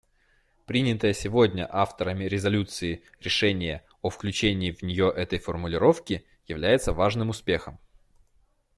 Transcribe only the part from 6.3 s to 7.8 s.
является важным успехом.